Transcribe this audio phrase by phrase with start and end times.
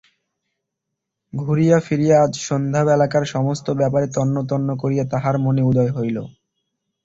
[1.33, 6.17] ঘুরিয়া ফিরিয়া আজ সন্ধ্যাবেলাকার সমস্ত ব্যাপারে তন্ন তন্ন করিয়া তাহার মনে উদয় হইল।